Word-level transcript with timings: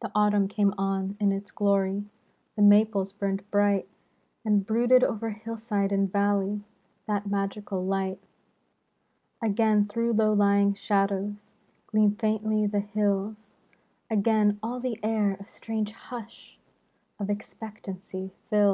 The 0.00 0.12
Autumn 0.14 0.46
came 0.46 0.72
on 0.78 1.16
in 1.18 1.32
its 1.32 1.50
glory. 1.50 2.04
The 2.54 2.62
maples 2.62 3.10
burned 3.12 3.42
bright; 3.50 3.88
And 4.44 4.64
brooded 4.64 5.02
o'er 5.02 5.30
hillside 5.30 5.90
and 5.90 6.12
valley 6.12 6.62
The 7.08 7.20
magical 7.26 7.84
light. 7.84 8.22
Again 9.42 9.86
through 9.88 10.12
low 10.12 10.32
lying 10.32 10.74
shadows 10.74 11.52
Gleam 11.88 12.14
faintly 12.14 12.64
the 12.68 12.78
hills, 12.78 13.50
Again 14.08 14.60
all 14.62 14.78
the 14.78 15.00
air 15.02 15.32
a 15.40 15.44
strange 15.44 15.90
hush 15.90 16.56
Of 17.18 17.28
expectancy 17.28 18.30
fills. 18.50 18.72